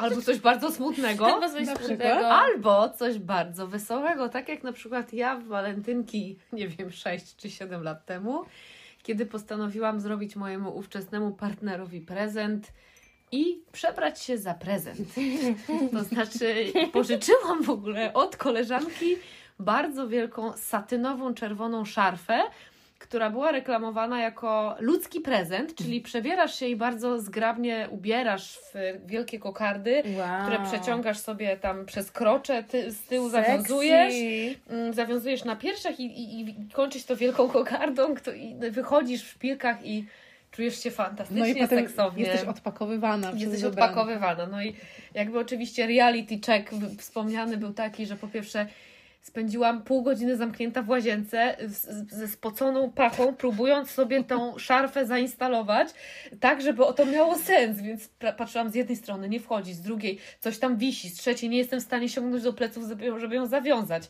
[0.00, 1.26] Albo coś bardzo smutnego.
[1.26, 2.28] Albo coś smutnego.
[2.28, 7.50] Albo coś bardzo wesołego, tak jak na przykład ja w walentynki, nie wiem, 6 czy
[7.50, 8.44] 7 lat temu,
[9.02, 12.72] kiedy postanowiłam zrobić mojemu ówczesnemu partnerowi prezent
[13.32, 14.98] i przebrać się za prezent.
[15.92, 19.16] To znaczy, pożyczyłam w ogóle od koleżanki
[19.58, 22.40] bardzo wielką satynową czerwoną szarfę,
[22.98, 28.74] która była reklamowana jako ludzki prezent, czyli przebierasz się i bardzo zgrabnie ubierasz w
[29.06, 30.42] wielkie kokardy, Wow.
[30.42, 33.50] które przeciągasz sobie tam przez krocze, ty, z tyłu Sexy.
[33.52, 34.14] zawiązujesz,
[34.68, 39.28] mm, zawiązujesz na piersiach i, i, i kończysz to wielką kokardą kto, i wychodzisz w
[39.30, 40.06] szpilkach i
[40.50, 42.24] czujesz się fantastycznie, no i potem seksownie.
[42.24, 43.32] jesteś odpakowywana.
[43.34, 44.46] Jesteś odpakowywana.
[44.46, 44.74] No i
[45.14, 48.66] jakby oczywiście reality check wspomniany był taki, że po pierwsze
[49.22, 51.56] spędziłam pół godziny zamknięta w łazience
[52.10, 55.88] ze spoconą pachą, próbując sobie tą szarfę zainstalować,
[56.40, 60.18] tak, żeby o to miało sens, więc patrzyłam z jednej strony, nie wchodzi, z drugiej
[60.40, 62.84] coś tam wisi, z trzeciej nie jestem w stanie sięgnąć do pleców,
[63.18, 64.02] żeby ją zawiązać.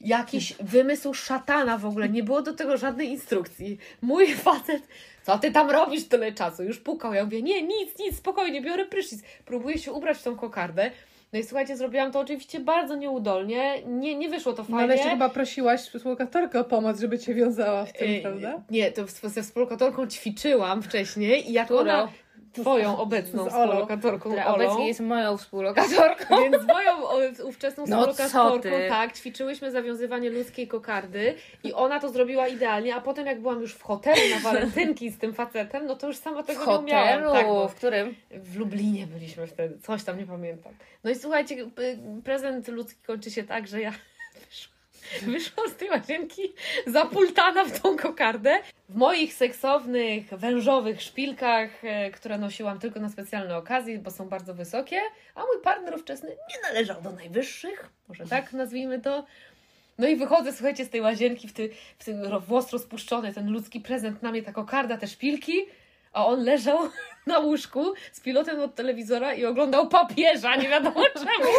[0.00, 3.78] Jakiś wymysł szatana w ogóle, nie było do tego żadnej instrukcji.
[4.02, 4.82] Mój facet,
[5.22, 6.62] co ty tam robisz tyle czasu?
[6.62, 9.22] Już pukał, ja mówię, nie, nic, nic, spokojnie, biorę prysznic.
[9.44, 10.90] Próbuję się ubrać w tą kokardę,
[11.32, 13.82] No i słuchajcie, zrobiłam to oczywiście bardzo nieudolnie.
[13.86, 14.82] Nie, nie wyszło to No fajnie.
[14.82, 18.62] ale jeszcze chyba prosiłaś współlokatorkę o pomoc, żeby cię wiązała w tym, Yy, prawda?
[18.70, 22.08] Nie, to ze współlokatorką ćwiczyłam wcześniej i jak ona,
[22.52, 26.36] twoją obecną z Olą, współlokatorką która Olą, obecnie jest moją współlokatorką.
[26.42, 31.34] Więc z moją o, ówczesną No współlokatorką, tak, ćwiczyłyśmy zawiązywanie ludzkiej kokardy
[31.64, 35.18] i ona to zrobiła idealnie, a potem jak byłam już w hotelu na walentynki z
[35.18, 37.08] tym facetem, no to już sama W tego nie umiałam.
[37.08, 38.14] hotelu, Tak, bo w którym?
[38.30, 40.72] w Lublinie byliśmy wtedy, coś tam nie pamiętam.
[41.04, 41.56] No i słuchajcie,
[42.24, 43.92] prezent ludzki kończy się tak, że ja
[45.22, 46.42] wyszłam, z tej łazienki
[46.86, 48.58] zapultana w tą kokardę.
[48.88, 54.54] W moich seksownych, wężowych szpilkach, e, które nosiłam tylko na specjalne okazje, bo są bardzo
[54.54, 55.00] wysokie,
[55.34, 59.24] a mój partner ówczesny nie należał do najwyższych, może tak nazwijmy to.
[59.98, 63.80] No i wychodzę, słuchajcie, z tej łazienki w, ty, w ten włos rozpuszczony, ten ludzki
[63.80, 65.66] prezent na mnie, ta kokarda, te szpilki,
[66.12, 66.78] a on leżał
[67.26, 71.50] na łóżku z pilotem od telewizora i oglądał papieża, nie wiadomo czemu.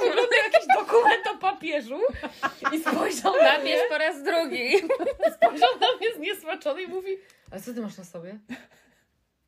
[0.00, 2.00] Oglądał jakiś dokument o papieżu
[2.72, 4.78] i spojrzał na mnie, po raz drugi.
[5.36, 7.16] spojrzał na mnie zniesmaczony i mówi,
[7.50, 8.38] ale co ty masz na sobie?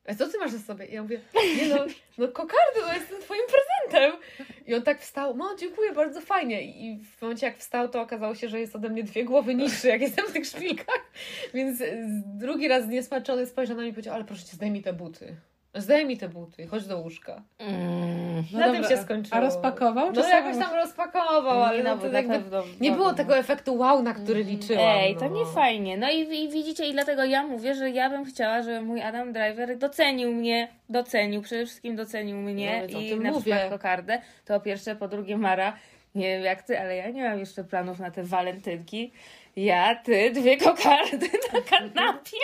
[0.07, 0.87] A co ty masz na sobie?
[0.87, 1.21] I ja mówię,
[1.57, 1.87] nie no,
[2.19, 4.21] no kokardę, no jestem twoim prezentem.
[4.67, 6.63] I on tak wstał, no dziękuję, bardzo fajnie.
[6.63, 9.89] I w momencie jak wstał, to okazało się, że jest ode mnie dwie głowy niższy,
[9.89, 11.11] jak jestem w tych szpilkach.
[11.55, 14.93] Więc y, drugi raz zniesmaczony spojrzał na mnie i powiedział, ale proszę cię, zdejmij te
[14.93, 15.37] buty.
[15.75, 17.43] Zdejmij te buty, chodź do łóżka.
[17.59, 18.45] Mm.
[18.53, 19.37] No na dobra, tym się skończyło.
[19.37, 20.13] A rozpakował?
[20.13, 23.15] No sam jakoś tam rozpakował, ale no, to na jakby pewno- nie było no.
[23.15, 24.85] tego efektu wow, na który liczyłam.
[24.89, 25.37] Ej, to no.
[25.37, 25.97] nie fajnie.
[25.97, 29.33] No i, i widzicie, i dlatego ja mówię, że ja bym chciała, żeby mój Adam
[29.33, 33.41] Driver docenił mnie, docenił, przede wszystkim docenił mnie No, i na mówię.
[33.53, 34.19] przykład kokardę.
[34.45, 35.77] To po pierwsze, po drugie Mara,
[36.15, 39.13] nie wiem jak ty, ale ja nie mam jeszcze planów na te walentynki.
[39.57, 42.37] Ja, ty, dwie kokardy na kanapie.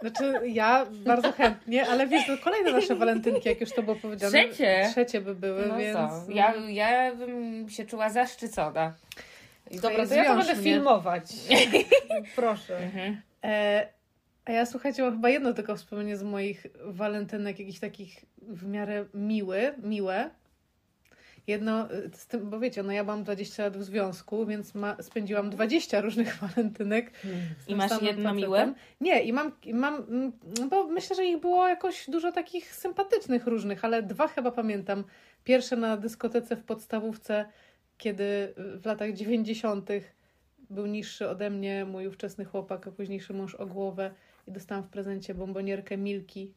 [0.00, 4.30] Znaczy ja bardzo chętnie, ale wiesz, to kolejne nasze walentynki, jak już to było powiedziane.
[4.30, 4.88] Trzecie.
[4.92, 5.94] Trzecie by były, No więc...
[5.98, 8.94] co, ja, ja bym się czuła zaszczycona.
[9.82, 10.62] Dobra, to ja to będę mnie.
[10.62, 11.24] filmować.
[12.36, 12.78] Proszę.
[12.78, 13.20] Mhm.
[13.44, 13.88] E,
[14.44, 19.04] a ja słuchajcie, mam chyba jedno tylko wspomnienie z moich walentynek, jakichś takich w miarę
[19.14, 20.30] miły, miłe.
[21.46, 24.96] Jedno, y, z tym, bo wiecie, no ja mam 20 lat w związku, więc ma,
[25.02, 27.12] spędziłam 20 różnych walentynek.
[27.58, 28.36] z I masz jedno facetem.
[28.36, 28.74] miłe?
[29.00, 32.74] Nie, i mam, i mam, mm, no bo myślę, że ich było jakoś dużo takich
[32.74, 35.04] sympatycznych różnych, ale dwa chyba pamiętam.
[35.44, 37.44] Pierwsze na dyskotece w podstawówce,
[37.98, 39.88] kiedy w latach 90.
[40.70, 44.10] był niższy ode mnie mój ówczesny chłopak, a późniejszy mąż o głowę
[44.46, 46.52] i dostałam w prezencie bombonierkę Milki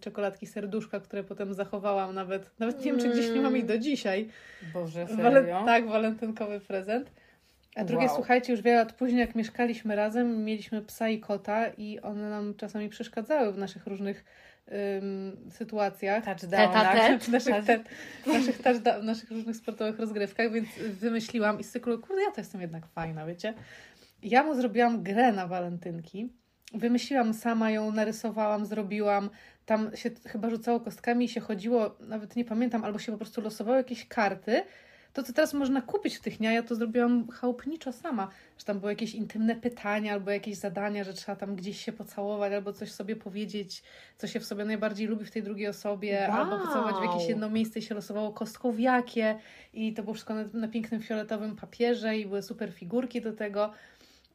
[0.00, 3.78] czekoladki serduszka, które potem zachowałam nawet, nawet nie wiem, czy gdzieś nie mam ich do
[3.78, 4.28] dzisiaj.
[4.74, 5.62] Boże, Wale- serio?
[5.66, 7.10] tak, walentynkowy prezent.
[7.76, 8.14] A drugie, Wow.
[8.16, 12.54] słuchajcie, już wiele lat później, jak mieszkaliśmy razem, mieliśmy psa i kota i one nam
[12.54, 14.24] czasami przeszkadzały w naszych różnych
[14.98, 16.24] ym, sytuacjach.
[16.24, 16.96] Touchdown, Teta, tak?
[16.96, 17.24] tet.
[17.28, 17.78] W naszych, te,
[18.24, 18.56] w naszych,
[19.00, 22.86] w naszych różnych sportowych rozgrywkach, więc wymyśliłam i z cyklu, kurde, ja to jestem jednak
[22.86, 23.54] fajna, wiecie.
[24.22, 26.28] Ja mu zrobiłam grę na walentynki.
[26.74, 29.30] Wymyśliłam sama ją, narysowałam, zrobiłam.
[29.66, 33.40] Tam się chyba rzucało kostkami i się chodziło, nawet nie pamiętam, albo się po prostu
[33.40, 34.62] losowało jakieś karty.
[35.12, 38.28] To, co teraz można kupić w tych dniach, ja to zrobiłam chałupniczo sama.
[38.58, 42.52] Że tam były jakieś intymne pytania, albo jakieś zadania, że trzeba tam gdzieś się pocałować,
[42.52, 43.82] albo coś sobie powiedzieć,
[44.16, 46.38] co się w sobie najbardziej lubi w tej drugiej osobie, Wow.
[46.40, 49.38] albo pocałować w jakieś jedno miejsce i się losowało kostką w jakie.
[49.74, 53.72] I to było wszystko na, na pięknym fioletowym papierze i były super figurki do tego.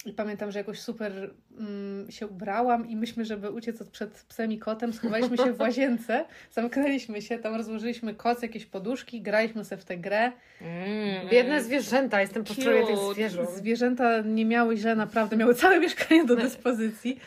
[0.06, 4.60] I pamiętam, że jakoś super mm, się ubrałam i myśmy, żeby uciec przed psem i
[4.60, 9.86] kotem, schowaliśmy się w łazience, zamknęliśmy się, tam rozłożyliśmy koc, jakieś poduszki, graliśmy sobie w
[9.86, 10.32] tę grę.
[10.62, 11.30] Mm.
[11.30, 13.50] Biedne zwierzęta, jestem po tych zwierząt.
[13.50, 17.20] Zwierzęta nie miały źle, naprawdę miały całe mieszkanie do dyspozycji.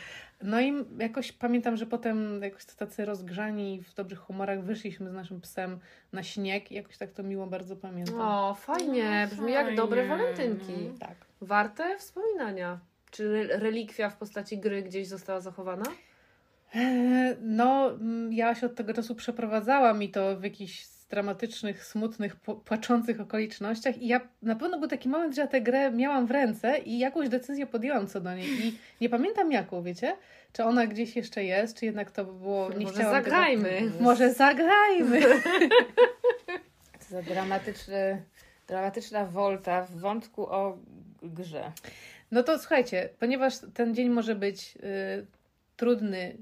[0.43, 5.41] No i jakoś pamiętam, że potem jakoś tacy rozgrzani w dobrych humorach wyszliśmy z naszym
[5.41, 5.79] psem
[6.13, 8.21] na śnieg i jakoś tak to miło bardzo pamiętam.
[8.21, 10.23] O, fajnie, brzmi jak dobre Fajnie.
[10.23, 10.73] walentynki.
[10.99, 11.15] Tak.
[11.41, 12.79] Warte wspominania.
[13.11, 15.85] Czy re- relikwia w postaci gry gdzieś została zachowana?
[16.75, 17.91] E, No,
[18.29, 24.07] ja się od tego czasu przeprowadzałam i to w jakichś dramatycznych, smutnych, płaczących okolicznościach i
[24.07, 27.29] ja na pewno był taki moment, że ja tę grę miałam w ręce i jakąś
[27.29, 30.17] decyzję podjęłam co do niej i nie pamiętam jaką, wiecie?
[30.53, 32.69] Czy ona gdzieś jeszcze jest, czy jednak to by było...
[32.69, 33.91] Nie Może chciałam tego- zagrajmy.
[33.99, 35.21] Może zagrajmy!
[36.99, 38.21] Co za dramatyczny,
[38.67, 40.77] dramatyczna wolta w wątku o
[41.23, 41.71] grze.
[42.31, 45.25] No to słuchajcie, ponieważ ten dzień może być y,
[45.77, 46.37] trudny,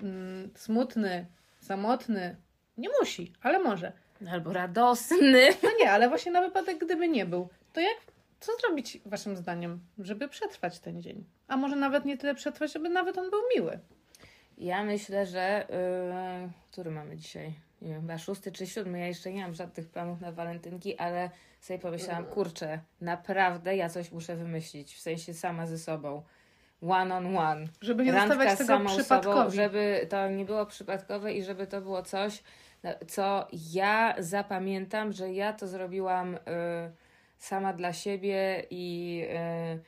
[0.00, 1.26] mm, smutny,
[1.60, 2.36] samotny,
[2.78, 3.92] nie musi, ale może.
[4.30, 5.48] Albo radosny.
[5.62, 7.96] No nie, ale właśnie na wypadek, gdyby nie był, to jak,
[8.40, 11.24] co zrobić waszym zdaniem, żeby przetrwać ten dzień?
[11.48, 13.78] A może nawet nie tyle przetrwać, żeby nawet on był miły.
[14.58, 15.66] Ja myślę, że.
[16.42, 17.54] Yy, który mamy dzisiaj?
[17.82, 18.98] nie wiem, chyba szósty czy siódmy.
[18.98, 24.12] Ja jeszcze nie mam żadnych planów na walentynki, ale sobie pomyślałam, kurczę, naprawdę ja coś
[24.12, 26.22] muszę wymyślić, w sensie sama ze sobą.
[26.88, 27.66] One on one.
[27.80, 29.38] Żeby nie Randka zostawiać tego przypadkowi.
[29.38, 32.42] Sobą, żeby to nie było przypadkowe i żeby to było coś,
[33.08, 36.38] co ja zapamiętam, że ja to zrobiłam y,
[37.38, 39.22] sama dla siebie i
[39.74, 39.80] y,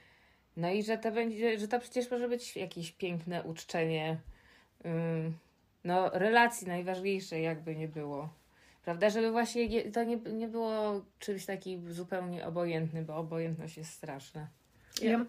[0.56, 4.18] no i że to będzie, że to przecież może być jakieś piękne uczczenie
[4.84, 4.88] y,
[5.84, 8.28] no relacji najważniejszej jakby nie było.
[8.84, 13.92] Prawda, żeby właśnie nie- to nie, nie było czymś takim zupełnie obojętnym, bo obojętność jest
[13.92, 14.46] straszna.
[15.02, 15.26] Ja,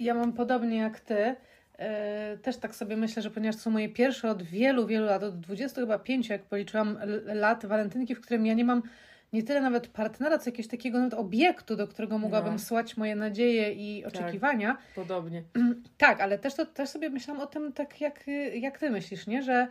[0.00, 1.36] ja mam podobnie jak ty.
[1.78, 5.22] E, też tak sobie myślę, że ponieważ to są moje pierwsze od wielu, wielu lat,
[5.22, 8.82] od 20 chyba 5, jak policzyłam lat walentynki, w którym ja nie mam
[9.32, 12.58] nie tyle nawet partnera, co jakiegoś takiego nawet obiektu, do którego mogłabym No.
[12.58, 14.76] słać moje nadzieje i oczekiwania.
[14.94, 15.42] Podobnie.
[15.98, 19.42] Tak, ale też, to, też sobie myślałam o tym tak, jak, jak ty myślisz, nie?
[19.42, 19.68] Że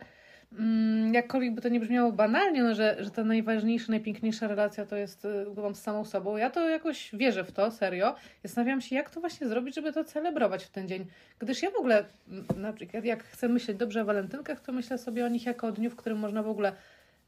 [1.12, 5.26] jakkolwiek by to nie brzmiało banalnie, no, że, że ta najważniejsza, najpiękniejsza relacja to jest
[5.54, 6.36] byłam z samą sobą.
[6.36, 8.14] Ja to jakoś wierzę w to, serio.
[8.44, 11.06] Zastanawiam się, jak to właśnie zrobić, żeby to celebrować w ten dzień.
[11.38, 14.98] Gdyż ja w ogóle, mm, na przykład jak chcę myśleć dobrze o walentynkach, to myślę
[14.98, 16.72] sobie o nich jako o dniu, w którym można w ogóle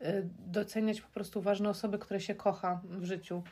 [0.02, 3.42] y, doceniać po prostu ważne osoby, które się kocha w życiu.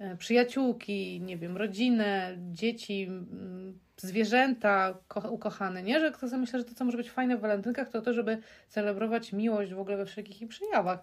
[0.00, 6.00] Y, Przyjaciółki, nie wiem, rodzinę, dzieci, mm, zwierzęta ko- ukochane, nie?
[6.00, 8.38] Że kto sobie myślę, że to, co może być fajne w walentynkach, to to, żeby
[8.68, 10.98] celebrować miłość w ogóle we wszelkich jej przejawach.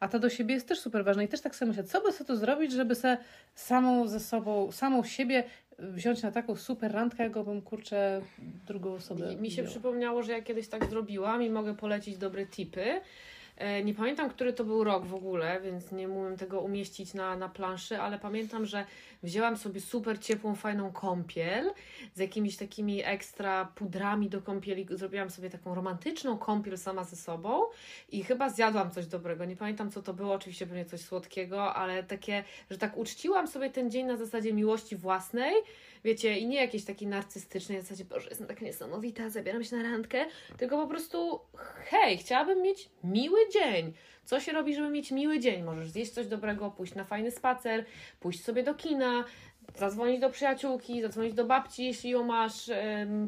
[0.00, 1.24] A to do siebie jest też super ważne.
[1.24, 3.16] I też tak sobie myślę, co by sobie tu zrobić, żeby se
[3.54, 5.44] samą ze sobą, samą siebie
[5.78, 8.20] wziąć na taką super randkę, jakbym kurczę
[8.66, 9.36] drugą osobę.
[9.36, 13.00] Mi się przypomniało, że ja kiedyś tak zrobiłam i mogę polecić dobre tipy.
[13.56, 17.36] E, Nie pamiętam, który to był rok w ogóle, więc nie umiem tego umieścić na,
[17.36, 18.84] na planszy, ale pamiętam, że
[19.22, 21.72] wzięłam sobie super ciepłą, fajną kąpiel
[22.14, 24.86] z jakimiś takimi ekstra pudrami do kąpieli.
[24.90, 27.62] Zrobiłam sobie taką romantyczną kąpiel sama ze sobą
[28.08, 29.44] i chyba zjadłam coś dobrego.
[29.44, 33.70] Nie pamiętam, co to było, oczywiście pewnie coś słodkiego, ale takie, że tak uczciłam sobie
[33.70, 35.54] ten dzień na zasadzie miłości własnej,
[36.04, 39.82] wiecie, i nie jakiejś takiej narcystycznej w zasadzie, Boże, jestem taka niesamowita, zabieram się na
[39.82, 41.40] randkę, tylko po prostu,
[41.84, 43.92] hej, chciałabym mieć miły dzień.
[44.24, 45.62] Co się robi, żeby mieć miły dzień?
[45.62, 47.84] Możesz zjeść coś dobrego, pójść na fajny spacer,
[48.20, 49.24] pójść sobie do kina,
[49.78, 52.70] zadzwonić do przyjaciółki, zadzwonić do babci, jeśli ją masz,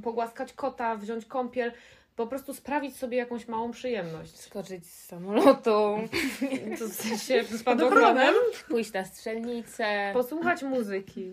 [0.02, 1.72] pogłaskać kota, wziąć kąpiel,
[2.16, 4.40] po prostu sprawić sobie jakąś małą przyjemność.
[4.40, 5.96] Skoczyć z samolotu,
[6.78, 8.34] To w sensie spadochronem,
[8.68, 10.10] pójść na strzelnicę.
[10.12, 11.32] posłuchać muzyki.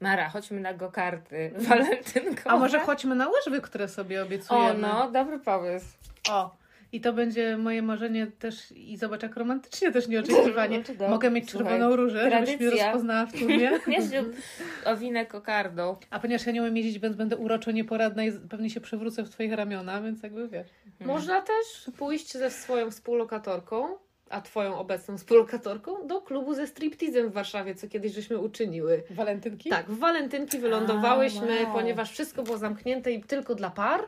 [0.00, 2.50] Mara, chodźmy na go-karty walentynkowe.
[2.50, 4.70] A może chodźmy na łyżwy, które sobie obiecujemy.
[4.92, 5.86] O, no, dobry pomysł.
[6.30, 6.56] O,
[6.92, 10.78] i to będzie moje marzenie też i zobacz jak romantycznie też nieoczekiwanie.
[10.78, 11.08] No, dobrze.
[11.08, 12.86] Mogę mieć Słuchaj, czerwoną różę, żebyś mnie tradycja.
[12.86, 13.70] rozpoznała w tłumie.
[13.88, 14.36] Nie ślub
[14.84, 15.96] owinę kokardą.
[16.10, 19.30] A ponieważ ja nie umiem jeździć, więc będę uroczo nieporadna i pewnie się przewrócę w
[19.30, 20.68] twoich ramiona, więc jakby wiesz.
[21.00, 23.96] Można też pójść ze swoją współlokatorką,
[24.30, 29.02] a twoją obecną współlokatorką, do klubu ze striptizem w Warszawie, co kiedyś żeśmy uczyniły.
[29.10, 29.70] Walentynki?
[29.70, 31.72] Tak, w walentynki wylądowałyśmy, A, wow.
[31.72, 34.00] ponieważ wszystko było zamknięte i tylko dla par.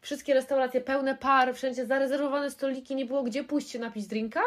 [0.00, 4.40] Wszystkie restauracje pełne par, wszędzie zarezerwowane stoliki, nie było gdzie pójść się napić drinka,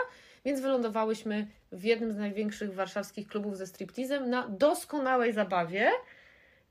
[0.46, 5.92] więc wylądowałyśmy w jednym z największych warszawskich klubów ze striptizem na doskonałej zabawie.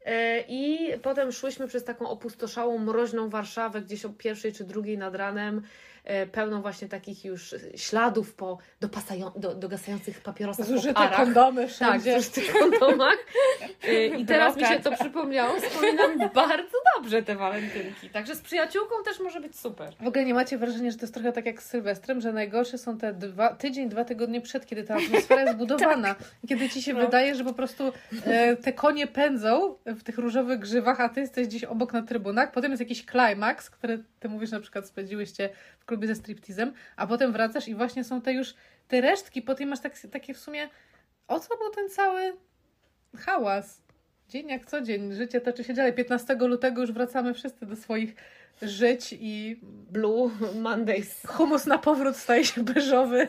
[0.04, 5.14] E, I potem szłyśmy przez taką opustoszałą, mroźną Warszawę, gdzieś o pierwszej czy drugiej nad
[5.14, 5.62] ranem,
[6.32, 11.16] pełną właśnie takich już śladów po dopasają, do, dogasających papierosach po Zużyte parach.
[11.16, 12.20] kondomy Tak, wszędzie.
[12.22, 13.16] w tych kondomach.
[13.88, 15.60] Y, I teraz mi się to przypomniało.
[15.60, 18.10] Wspominam bardzo dobrze te walentynki.
[18.10, 19.94] Także z przyjaciółką też może być super.
[20.00, 22.78] W ogóle nie macie wrażenia, że to jest trochę tak jak z Sylwestrem, że najgorsze
[22.78, 26.14] są te dwa, tydzień, dwa tygodnie przed, kiedy ta atmosfera jest budowana.
[26.44, 27.00] I kiedy ci się No.
[27.00, 27.92] wydaje, że po prostu
[28.26, 32.52] e, te konie pędzą w tych różowych grzywach, a ty jesteś gdzieś obok na trybunach.
[32.52, 37.06] Potem jest jakiś klimaks, który ty mówisz na przykład spędziłyście w klubie ze striptizem, a
[37.06, 38.54] potem wracasz i właśnie są te już
[38.88, 40.68] te resztki, potem masz tak, takie w sumie
[41.28, 42.36] o co był ten cały
[43.16, 43.82] hałas?
[44.28, 45.92] Dzień jak co dzień, życie toczy się dalej.
[45.92, 48.14] 15 lutego już wracamy wszyscy do swoich
[48.62, 51.22] żyć i Blue Mondays.
[51.26, 53.28] humus na powrót staje się beżowy.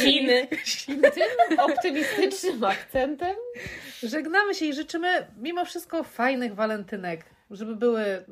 [0.00, 0.48] Chiny.
[0.86, 3.36] Tym optymistycznym akcentem.
[4.02, 8.24] Żegnamy się i życzymy mimo wszystko fajnych walentynek, żeby były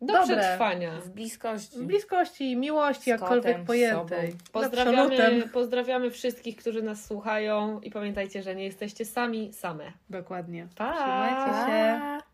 [0.00, 0.36] Do dobre.
[0.36, 1.00] przetrwania.
[1.00, 1.78] Z bliskości.
[1.78, 4.34] Bliskości, miłości, Z jakkolwiek kotem, pojętej.
[4.52, 9.92] Pozdrawiamy, pozdrawiamy wszystkich, którzy nas słuchają i pamiętajcie, że nie jesteście sami, same.
[10.10, 10.68] Dokładnie.
[10.76, 10.92] Pa!
[10.92, 12.00] Trzymajcie się.
[12.00, 12.25] Pa!